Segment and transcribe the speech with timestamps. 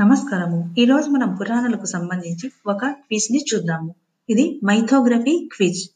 [0.00, 0.74] నమస్కారము.
[0.78, 3.94] ఈరోజు మనం పురాణాలకు సంబంధించి ఒక క్విజ్ని చూద్దాము.
[4.30, 5.90] ఇది మైథోగ్రఫీ క్విజ్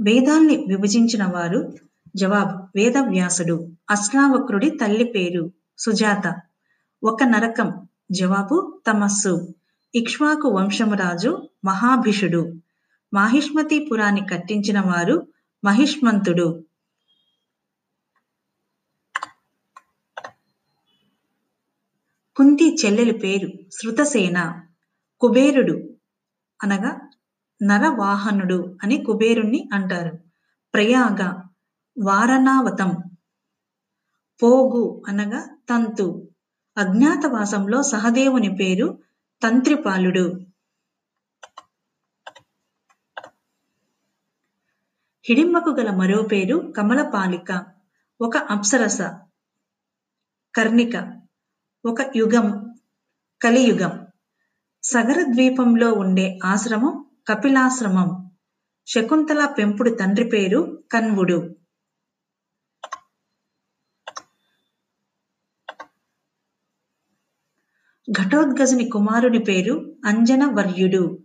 [0.00, 1.72] వేదాల్ని విభజించిన వారు
[2.16, 3.68] జవాబు వేదవ్యాసుడు.
[3.90, 6.42] అశ్రావక్రుడి తల్లి పేరు సుజాత.
[7.04, 7.88] ఒక నరకం.
[8.12, 9.54] జవాబు తమస్సు.
[9.94, 12.54] ఇక్ష్వాకు వంశమురాజు మహాభిషుడు.
[13.14, 15.26] మాహిష్మతి పురాన్ని కట్టించిన వారు
[15.64, 16.64] మహిష్మంతుడు.
[22.36, 24.66] కుంతి చెల్లెలి పేరు శృతసేన.
[25.20, 25.96] కుబేరుడు
[26.62, 27.10] అనగా
[27.62, 30.18] నరవాహనుడు అని కుబేరుణ్ణి అంటారు.
[30.74, 31.32] ప్రయాగ
[32.04, 32.94] వారణావతం.
[34.42, 36.28] పోగు అనగా తంతు.
[36.76, 38.98] అజ్ఞాతవాసంలో సహదేవుని పేరు
[39.42, 40.40] తంత్రిపాలుడు.
[45.24, 47.66] హిడింబకు గల మరో పేరు కమలపాలిక.
[48.20, 48.98] ఒక అప్సరస.
[50.54, 51.13] కర్ణిక.
[51.86, 52.74] ఒక యుగం
[53.42, 54.06] కలియుగం.
[54.82, 58.30] సగర ద్వీపంలో ఉండే ఆశ్రమం కపిలాశ్రమం.
[58.86, 61.56] శకుంతల పెంపుడు తండ్రి పేరు కన్వుడు.
[68.10, 71.18] ఘటోద్గజుని కుమారుని పేరు అంజనవర్యుడు.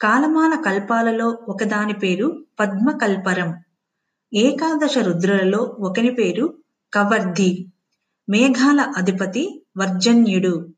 [0.00, 3.54] కాలమాన కల్పాలలో ఒకదాని పేరు పద్మకల్పరం.
[4.34, 6.62] ఏకాదశ రుద్రులలో ఒకని పేరు
[6.94, 7.72] కవర్ధి.
[8.30, 10.74] మేఘాల అధిపతి వర్జన్యుడు.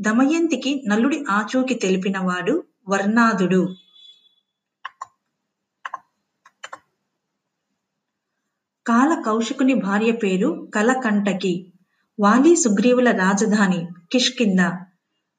[0.00, 3.76] దమయంతికి నలుడి ఆచూకి తెలిపినవాడు వర్ణాదుడు.
[8.86, 11.72] కాల కౌశికుని భార్య పేరు కలకంటకి.
[12.20, 14.60] వాలి సుగ్రీవుల రాజధాని కిష్కింద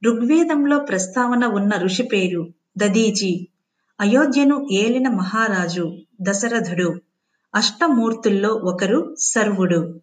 [0.06, 3.48] ఋగ్వేదంలో ప్రస్తావన ఉన్న ఋషి పేరు దదీచి
[4.02, 7.02] అయోధ్యను ఏలిన మహారాజు దశరథుడు.
[7.56, 10.02] అష్టమూర్తుల్లో ఒకరు సర్వుడు.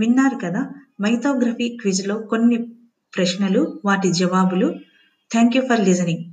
[0.00, 0.70] విన్నారు కదా?
[1.00, 2.56] మైథోగ్రఫీ క్విజ్లో కొన్ని
[3.16, 4.74] ప్రశ్నలు వాటి జవాబులు.
[5.32, 6.29] Thank you for listening.